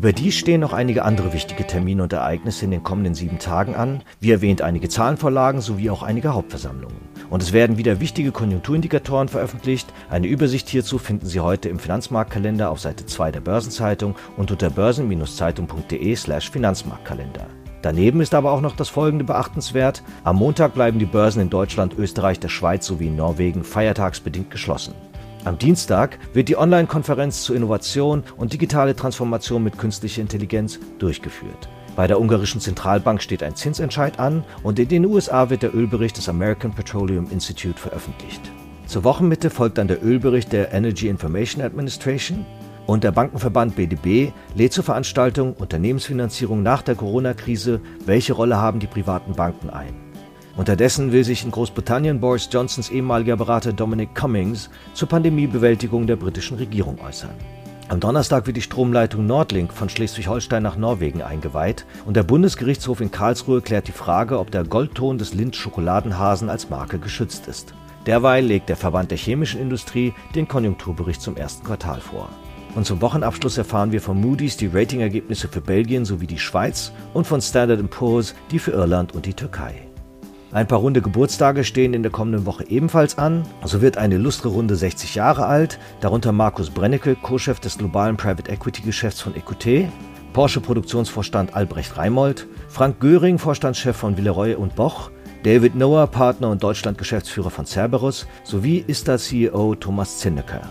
Überdies 0.00 0.36
stehen 0.36 0.62
noch 0.62 0.72
einige 0.72 1.04
andere 1.04 1.34
wichtige 1.34 1.66
Termine 1.66 2.04
und 2.04 2.14
Ereignisse 2.14 2.64
in 2.64 2.70
den 2.70 2.82
kommenden 2.82 3.14
sieben 3.14 3.38
Tagen 3.38 3.74
an, 3.74 4.02
wie 4.18 4.30
erwähnt 4.30 4.62
einige 4.62 4.88
Zahlenvorlagen 4.88 5.60
sowie 5.60 5.90
auch 5.90 6.02
einige 6.02 6.32
Hauptversammlungen. 6.32 6.96
Und 7.28 7.42
es 7.42 7.52
werden 7.52 7.76
wieder 7.76 8.00
wichtige 8.00 8.32
Konjunkturindikatoren 8.32 9.28
veröffentlicht. 9.28 9.92
Eine 10.08 10.26
Übersicht 10.26 10.70
hierzu 10.70 10.96
finden 10.96 11.26
Sie 11.26 11.40
heute 11.40 11.68
im 11.68 11.78
Finanzmarktkalender 11.78 12.70
auf 12.70 12.80
Seite 12.80 13.04
2 13.04 13.30
der 13.30 13.40
Börsenzeitung 13.42 14.14
und 14.38 14.50
unter 14.50 14.70
börsen-zeitung.de 14.70 16.16
slash 16.16 16.50
Finanzmarktkalender. 16.50 17.46
Daneben 17.82 18.22
ist 18.22 18.32
aber 18.32 18.52
auch 18.52 18.62
noch 18.62 18.76
das 18.76 18.88
folgende 18.88 19.26
beachtenswert. 19.26 20.02
Am 20.24 20.36
Montag 20.36 20.72
bleiben 20.72 20.98
die 20.98 21.04
Börsen 21.04 21.42
in 21.42 21.50
Deutschland, 21.50 21.98
Österreich, 21.98 22.40
der 22.40 22.48
Schweiz 22.48 22.86
sowie 22.86 23.08
in 23.08 23.16
Norwegen 23.16 23.64
feiertagsbedingt 23.64 24.50
geschlossen. 24.50 24.94
Am 25.44 25.56
Dienstag 25.56 26.18
wird 26.34 26.50
die 26.50 26.58
Online-Konferenz 26.58 27.42
zu 27.42 27.54
Innovation 27.54 28.24
und 28.36 28.52
digitale 28.52 28.94
Transformation 28.94 29.64
mit 29.64 29.78
künstlicher 29.78 30.20
Intelligenz 30.20 30.78
durchgeführt. 30.98 31.68
Bei 31.96 32.06
der 32.06 32.20
ungarischen 32.20 32.60
Zentralbank 32.60 33.22
steht 33.22 33.42
ein 33.42 33.56
Zinsentscheid 33.56 34.18
an 34.18 34.44
und 34.62 34.78
in 34.78 34.88
den 34.88 35.06
USA 35.06 35.48
wird 35.48 35.62
der 35.62 35.74
Ölbericht 35.74 36.18
des 36.18 36.28
American 36.28 36.72
Petroleum 36.72 37.30
Institute 37.30 37.80
veröffentlicht. 37.80 38.42
Zur 38.86 39.02
Wochenmitte 39.04 39.48
folgt 39.48 39.78
dann 39.78 39.88
der 39.88 40.04
Ölbericht 40.04 40.52
der 40.52 40.74
Energy 40.74 41.08
Information 41.08 41.62
Administration 41.64 42.44
und 42.86 43.02
der 43.02 43.12
Bankenverband 43.12 43.76
BDB 43.76 44.32
lädt 44.54 44.74
zur 44.74 44.84
Veranstaltung 44.84 45.54
Unternehmensfinanzierung 45.54 46.62
nach 46.62 46.82
der 46.82 46.96
Corona-Krise, 46.96 47.80
welche 48.04 48.34
Rolle 48.34 48.58
haben 48.58 48.78
die 48.78 48.86
privaten 48.86 49.34
Banken 49.34 49.70
ein. 49.70 50.09
Unterdessen 50.56 51.12
will 51.12 51.24
sich 51.24 51.44
in 51.44 51.50
Großbritannien 51.50 52.20
Boris 52.20 52.48
Johnsons 52.50 52.90
ehemaliger 52.90 53.36
Berater 53.36 53.72
Dominic 53.72 54.14
Cummings 54.14 54.68
zur 54.94 55.08
Pandemiebewältigung 55.08 56.06
der 56.06 56.16
britischen 56.16 56.58
Regierung 56.58 56.98
äußern. 57.00 57.34
Am 57.88 57.98
Donnerstag 57.98 58.46
wird 58.46 58.56
die 58.56 58.62
Stromleitung 58.62 59.26
Nordlink 59.26 59.72
von 59.72 59.88
Schleswig-Holstein 59.88 60.62
nach 60.62 60.76
Norwegen 60.76 61.22
eingeweiht 61.22 61.86
und 62.06 62.14
der 62.14 62.22
Bundesgerichtshof 62.22 63.00
in 63.00 63.10
Karlsruhe 63.10 63.62
klärt 63.62 63.88
die 63.88 63.92
Frage, 63.92 64.38
ob 64.38 64.52
der 64.52 64.62
Goldton 64.62 65.18
des 65.18 65.34
Lindt 65.34 65.56
Schokoladenhasen 65.56 66.48
als 66.50 66.70
Marke 66.70 67.00
geschützt 67.00 67.48
ist. 67.48 67.74
Derweil 68.06 68.44
legt 68.44 68.68
der 68.68 68.76
Verband 68.76 69.10
der 69.10 69.18
chemischen 69.18 69.60
Industrie 69.60 70.14
den 70.34 70.46
Konjunkturbericht 70.46 71.20
zum 71.20 71.36
ersten 71.36 71.64
Quartal 71.64 72.00
vor. 72.00 72.28
Und 72.76 72.86
zum 72.86 73.00
Wochenabschluss 73.00 73.58
erfahren 73.58 73.90
wir 73.90 74.00
von 74.00 74.20
Moody's 74.20 74.56
die 74.56 74.68
Ratingergebnisse 74.68 75.48
für 75.48 75.60
Belgien 75.60 76.04
sowie 76.04 76.28
die 76.28 76.38
Schweiz 76.38 76.92
und 77.12 77.26
von 77.26 77.40
Standard 77.40 77.90
Poor's 77.90 78.36
die 78.52 78.60
für 78.60 78.70
Irland 78.70 79.14
und 79.16 79.26
die 79.26 79.34
Türkei. 79.34 79.89
Ein 80.52 80.66
paar 80.66 80.80
runde 80.80 81.00
Geburtstage 81.00 81.62
stehen 81.62 81.94
in 81.94 82.02
der 82.02 82.10
kommenden 82.10 82.44
Woche 82.44 82.68
ebenfalls 82.68 83.18
an. 83.18 83.44
So 83.64 83.82
wird 83.82 83.96
eine 83.96 84.16
illustre 84.16 84.48
Runde 84.48 84.74
60 84.74 85.14
Jahre 85.14 85.46
alt, 85.46 85.78
darunter 86.00 86.32
Markus 86.32 86.70
Brennecke, 86.70 87.14
Co-Chef 87.14 87.60
des 87.60 87.78
globalen 87.78 88.16
Private 88.16 88.50
Equity 88.50 88.82
Geschäfts 88.82 89.20
von 89.20 89.36
Ecoute, 89.36 89.88
Porsche 90.32 90.60
Produktionsvorstand 90.60 91.54
Albrecht 91.54 91.96
Reimold, 91.96 92.48
Frank 92.68 92.98
Göring, 92.98 93.38
Vorstandschef 93.38 93.96
von 93.96 94.16
Villeroy 94.16 94.56
und 94.56 94.74
Boch, 94.74 95.12
David 95.44 95.76
Noah, 95.76 96.08
Partner 96.08 96.50
und 96.50 96.64
Deutschland-Geschäftsführer 96.64 97.50
von 97.50 97.64
Cerberus, 97.64 98.26
sowie 98.42 98.84
ISTA-CEO 98.88 99.76
Thomas 99.76 100.18
Zinnecker. 100.18 100.62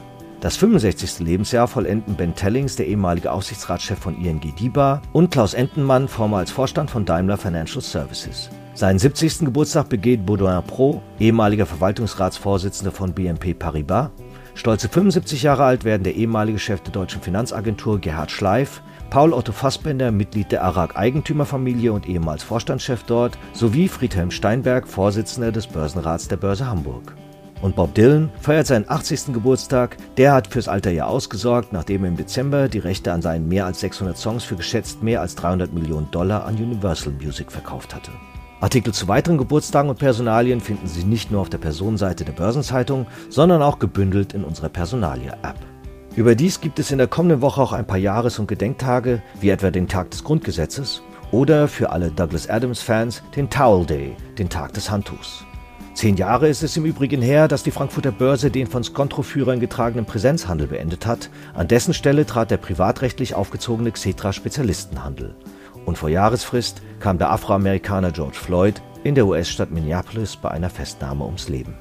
Das 0.42 0.58
65. 0.58 1.20
Lebensjahr 1.20 1.70
vollenden 1.70 2.16
Ben 2.16 2.36
Tellings, 2.36 2.76
der 2.76 2.88
ehemalige 2.88 3.32
Aufsichtsratschef 3.32 4.00
von 4.00 4.22
ING 4.22 4.42
DIBA, 4.42 5.02
und 5.14 5.32
Klaus 5.32 5.54
Entenmann, 5.54 6.10
vormals 6.10 6.52
Vorstand 6.52 6.92
von 6.92 7.06
Daimler 7.06 7.38
Financial 7.38 7.82
Services. 7.82 8.50
Seinen 8.74 9.00
70. 9.00 9.40
Geburtstag 9.40 9.90
begeht 9.90 10.26
Baudouin 10.26 10.64
Pro, 10.64 11.02
ehemaliger 11.20 11.66
Verwaltungsratsvorsitzender 11.66 12.92
von 12.92 13.14
BNP 13.14 13.54
Paribas. 13.54 14.10
Stolze 14.56 14.90
75 14.90 15.44
Jahre 15.44 15.64
alt 15.64 15.84
werden 15.84 16.04
der 16.04 16.16
ehemalige 16.16 16.60
Chef 16.60 16.82
der 16.82 16.94
deutschen 16.94 17.22
Finanzagentur 17.22 18.00
Gerhard 18.00 18.32
Schleif, 18.32 18.82
Paul 19.10 19.34
Otto 19.34 19.52
Fassbender, 19.52 20.12
Mitglied 20.12 20.52
der 20.52 20.64
Arak 20.64 20.96
Eigentümerfamilie 20.96 21.92
und 21.92 22.08
ehemals 22.08 22.44
Vorstandschef 22.44 23.04
dort, 23.04 23.38
sowie 23.54 23.88
Friedhelm 23.88 24.32
Steinberg, 24.32 24.88
Vorsitzender 24.88 25.52
des 25.52 25.68
Börsenrats 25.68 26.28
der 26.28 26.38
Börse 26.38 26.68
Hamburg. 26.68 27.16
Und 27.62 27.76
Bob 27.76 27.94
Dylan 27.96 28.30
feiert 28.40 28.68
seinen 28.68 28.90
80. 28.90 29.34
Geburtstag. 29.34 29.98
Der 30.18 30.34
hat 30.34 30.48
fürs 30.48 30.70
Alter 30.70 30.92
ja 30.92 31.06
ausgesorgt, 31.06 31.74
nachdem 31.74 32.04
er 32.04 32.10
im 32.10 32.18
Dezember 32.18 32.70
die 32.70 32.80
Rechte 32.80 33.12
an 33.12 33.22
seinen 33.22 33.50
mehr 33.50 33.66
als 33.66 33.82
600 33.82 34.18
Songs 34.18 34.44
für 34.44 34.56
geschätzt 34.56 35.04
mehr 35.04 35.20
als 35.22 35.36
300 35.36 35.74
Millionen 35.74 36.10
Dollar 36.12 36.46
an 36.46 36.56
Universal 36.56 37.14
Music 37.14 37.52
verkauft 37.52 37.94
hatte. 37.94 38.12
Artikel 38.62 38.94
zu 38.94 39.08
weiteren 39.08 39.38
Geburtstagen 39.38 39.90
und 39.90 40.00
Personalien 40.00 40.60
finden 40.60 40.88
Sie 40.88 41.06
nicht 41.06 41.32
nur 41.32 41.40
auf 41.40 41.50
der 41.50 41.60
Personenseite 41.60 42.26
der 42.26 42.34
Börsenzeitung, 42.34 43.08
sondern 43.30 43.62
auch 43.62 43.80
gebündelt 43.80 44.34
in 44.34 44.44
unserer 44.44 44.70
Personalie-App. 44.70 45.56
Überdies 46.16 46.60
gibt 46.60 46.80
es 46.80 46.92
in 46.92 46.98
der 46.98 47.08
kommenden 47.08 47.42
Woche 47.42 47.62
auch 47.62 47.72
ein 47.72 47.88
paar 47.88 47.98
Jahres- 47.98 48.38
und 48.38 48.48
Gedenktage, 48.48 49.22
wie 49.40 49.50
etwa 49.50 49.72
den 49.72 49.88
Tag 49.88 50.12
des 50.12 50.26
Grundgesetzes 50.26 51.02
oder 51.32 51.70
für 51.70 51.92
alle 51.92 52.12
Douglas 52.12 52.50
Adams-Fans 52.50 53.24
den 53.36 53.50
Towel 53.50 53.86
Day, 53.86 54.16
den 54.38 54.50
Tag 54.50 54.74
des 54.74 54.92
Handtuchs. 54.92 55.46
Zehn 55.94 56.18
Jahre 56.18 56.50
ist 56.50 56.64
es 56.64 56.76
im 56.76 56.86
Übrigen 56.86 57.22
her, 57.22 57.48
dass 57.48 57.64
die 57.64 57.72
Frankfurter 57.72 58.12
Börse 58.12 58.52
den 58.52 58.68
von 58.68 58.84
Skontroführern 58.84 59.60
getragenen 59.60 60.06
Präsenzhandel 60.06 60.68
beendet 60.68 61.06
hat. 61.06 61.30
An 61.54 61.68
dessen 61.68 61.94
Stelle 61.94 62.26
trat 62.26 62.52
der 62.52 62.58
privatrechtlich 62.58 63.36
aufgezogene 63.36 63.92
Xetra 63.92 64.34
Spezialistenhandel. 64.34 65.36
Und 65.86 65.98
vor 65.98 66.10
Jahresfrist 66.10 66.82
kam 67.00 67.18
der 67.18 67.32
Afroamerikaner 67.32 68.12
George 68.12 68.38
Floyd 68.38 68.82
in 69.04 69.16
der 69.16 69.26
US-Stadt 69.26 69.72
Minneapolis 69.72 70.36
bei 70.36 70.52
einer 70.52 70.70
Festnahme 70.70 71.26
ums 71.26 71.50
Leben. 71.50 71.74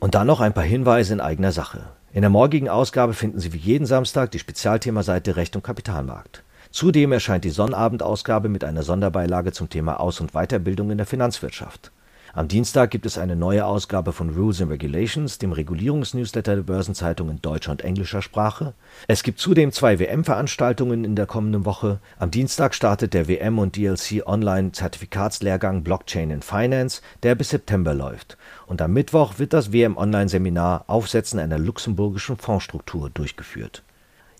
Und 0.00 0.14
dann 0.14 0.26
noch 0.26 0.40
ein 0.40 0.54
paar 0.54 0.64
Hinweise 0.64 1.12
in 1.12 1.20
eigener 1.20 1.52
Sache. 1.52 1.84
In 2.12 2.22
der 2.22 2.30
morgigen 2.30 2.68
Ausgabe 2.68 3.14
finden 3.14 3.38
Sie 3.38 3.52
wie 3.52 3.58
jeden 3.58 3.86
Samstag 3.86 4.30
die 4.32 4.38
Spezialthemaseite 4.38 5.36
Recht 5.36 5.54
und 5.54 5.62
Kapitalmarkt. 5.62 6.42
Zudem 6.70 7.12
erscheint 7.12 7.44
die 7.44 7.50
Sonnabendausgabe 7.50 8.48
mit 8.48 8.64
einer 8.64 8.82
Sonderbeilage 8.82 9.52
zum 9.52 9.68
Thema 9.68 10.00
Aus- 10.00 10.20
und 10.20 10.32
Weiterbildung 10.32 10.90
in 10.90 10.98
der 10.98 11.06
Finanzwirtschaft. 11.06 11.92
Am 12.32 12.46
Dienstag 12.46 12.92
gibt 12.92 13.06
es 13.06 13.18
eine 13.18 13.34
neue 13.34 13.66
Ausgabe 13.66 14.12
von 14.12 14.30
Rules 14.30 14.62
and 14.62 14.70
Regulations, 14.70 15.38
dem 15.38 15.50
Regulierungsnewsletter 15.50 16.54
der 16.54 16.62
Börsenzeitung 16.62 17.28
in 17.28 17.42
deutscher 17.42 17.72
und 17.72 17.82
englischer 17.82 18.22
Sprache. 18.22 18.72
Es 19.08 19.24
gibt 19.24 19.40
zudem 19.40 19.72
zwei 19.72 19.98
WM-Veranstaltungen 19.98 21.04
in 21.04 21.16
der 21.16 21.26
kommenden 21.26 21.64
Woche. 21.64 21.98
Am 22.20 22.30
Dienstag 22.30 22.76
startet 22.76 23.14
der 23.14 23.26
WM 23.26 23.58
und 23.58 23.74
DLC 23.74 24.24
Online-Zertifikatslehrgang 24.24 25.82
Blockchain 25.82 26.30
in 26.30 26.42
Finance, 26.42 27.02
der 27.24 27.34
bis 27.34 27.48
September 27.48 27.94
läuft. 27.94 28.38
Und 28.66 28.80
am 28.80 28.92
Mittwoch 28.92 29.40
wird 29.40 29.52
das 29.52 29.72
WM-Online-Seminar 29.72 30.84
Aufsetzen 30.86 31.40
einer 31.40 31.58
luxemburgischen 31.58 32.36
Fondsstruktur 32.36 33.10
durchgeführt. 33.10 33.82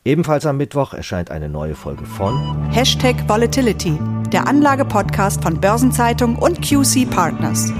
Ebenfalls 0.02 0.46
am 0.46 0.56
Mittwoch 0.56 0.94
erscheint 0.94 1.30
eine 1.30 1.50
neue 1.50 1.74
Folge 1.74 2.06
von 2.06 2.70
Hashtag 2.70 3.28
Volatility, 3.28 3.98
der 4.32 4.48
Anlage-Podcast 4.48 5.42
von 5.42 5.60
Börsenzeitung 5.60 6.36
und 6.36 6.62
QC 6.62 7.04
Partners. 7.04 7.70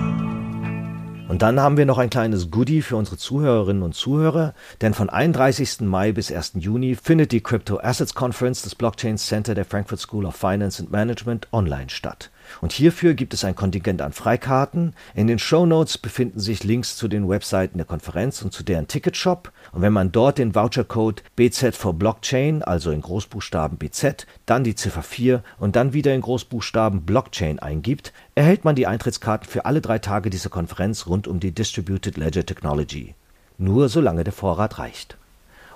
Und 1.28 1.40
dann 1.40 1.60
haben 1.60 1.78
wir 1.78 1.86
noch 1.86 1.96
ein 1.96 2.10
kleines 2.10 2.50
Goodie 2.50 2.82
für 2.82 2.96
unsere 2.96 3.16
Zuhörerinnen 3.16 3.82
und 3.82 3.94
Zuhörer, 3.94 4.52
denn 4.82 4.92
von 4.92 5.08
31. 5.08 5.80
Mai 5.80 6.12
bis 6.12 6.30
1. 6.30 6.54
Juni 6.56 6.94
findet 6.94 7.32
die 7.32 7.40
Crypto 7.40 7.78
Assets 7.80 8.14
Conference 8.14 8.60
des 8.62 8.74
Blockchain 8.74 9.16
Center 9.16 9.54
der 9.54 9.64
Frankfurt 9.64 10.00
School 10.00 10.26
of 10.26 10.36
Finance 10.36 10.82
and 10.82 10.92
Management 10.92 11.48
online 11.52 11.88
statt. 11.88 12.30
Und 12.60 12.72
hierfür 12.72 13.14
gibt 13.14 13.34
es 13.34 13.44
ein 13.44 13.54
Kontingent 13.54 14.02
an 14.02 14.12
Freikarten. 14.12 14.94
In 15.14 15.26
den 15.26 15.38
Show 15.38 15.66
Notes 15.66 15.98
befinden 15.98 16.40
sich 16.40 16.64
Links 16.64 16.96
zu 16.96 17.08
den 17.08 17.28
Webseiten 17.28 17.78
der 17.78 17.86
Konferenz 17.86 18.42
und 18.42 18.52
zu 18.52 18.62
deren 18.62 18.88
Ticketshop. 18.88 19.52
Und 19.72 19.82
wenn 19.82 19.92
man 19.92 20.12
dort 20.12 20.38
den 20.38 20.54
Vouchercode 20.54 21.22
BZ 21.36 21.76
for 21.76 21.94
Blockchain, 21.94 22.62
also 22.62 22.90
in 22.90 23.00
Großbuchstaben 23.00 23.78
BZ, 23.78 24.26
dann 24.46 24.64
die 24.64 24.74
Ziffer 24.74 25.02
4 25.02 25.42
und 25.58 25.76
dann 25.76 25.92
wieder 25.92 26.14
in 26.14 26.20
Großbuchstaben 26.20 27.02
Blockchain 27.02 27.58
eingibt, 27.58 28.12
erhält 28.34 28.64
man 28.64 28.76
die 28.76 28.86
Eintrittskarten 28.86 29.48
für 29.48 29.64
alle 29.64 29.80
drei 29.80 29.98
Tage 29.98 30.30
dieser 30.30 30.50
Konferenz 30.50 31.06
rund 31.06 31.28
um 31.28 31.40
die 31.40 31.52
Distributed 31.52 32.16
Ledger 32.16 32.46
Technology. 32.46 33.14
Nur 33.58 33.88
solange 33.88 34.24
der 34.24 34.32
Vorrat 34.32 34.78
reicht. 34.78 35.16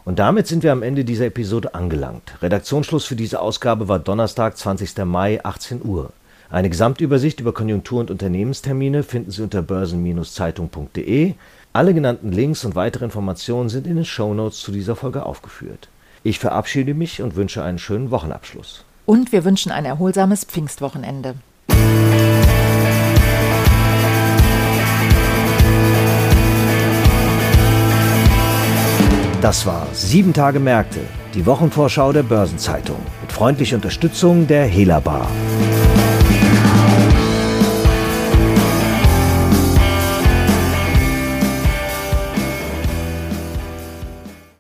Und 0.05 0.19
damit 0.19 0.47
sind 0.47 0.63
wir 0.63 0.73
am 0.73 0.83
Ende 0.83 1.05
dieser 1.05 1.27
Episode 1.27 1.75
angelangt. 1.75 2.35
Redaktionsschluss 2.43 3.07
für 3.07 3.17
diese 3.17 3.41
Ausgabe 3.41 3.89
war 3.89 3.99
Donnerstag, 3.99 4.57
20. 4.57 4.99
Mai, 5.05 5.43
18 5.43 5.83
Uhr. 5.83 6.13
Eine 6.55 6.71
Gesamtübersicht 6.71 7.41
über 7.41 7.53
Konjunktur- 7.53 7.99
und 7.99 8.13
Unternehmenstermine 8.13 9.03
finden 9.03 9.33
Sie 9.33 9.43
unter 9.43 9.61
börsen-zeitung.de. 9.61 11.35
Alle 11.73 11.95
genannten 11.95 12.31
Links 12.31 12.65
und 12.65 12.77
weitere 12.77 13.05
Informationen 13.05 13.69
sind 13.69 13.89
in 13.89 13.97
den 13.97 14.05
Shownotes 14.05 14.61
zu 14.61 14.71
dieser 14.71 14.95
Folge 14.95 15.27
aufgeführt. 15.27 15.89
Ich 16.23 16.39
verabschiede 16.39 16.95
mich 16.95 17.21
und 17.21 17.35
wünsche 17.35 17.65
einen 17.65 17.81
schönen 17.81 18.13
Wochenabschluss. 18.13 18.85
Und 19.05 19.33
wir 19.33 19.45
wünschen 19.45 19.73
ein 19.73 19.85
erholsames 19.85 20.45
Pfingstwochenende. 20.45 21.35
Das 29.43 29.67
war 29.67 29.89
Sieben 29.93 30.33
Tage 30.33 30.61
Märkte, 30.61 31.01
die 31.35 31.45
Wochenvorschau 31.47 32.13
der 32.13 32.23
Börsenzeitung 32.23 32.99
mit 33.23 33.33
freundlicher 33.33 33.75
Unterstützung 33.75 34.47
der 34.47 34.67
Hela 34.67 35.01
Bar. 35.01 35.29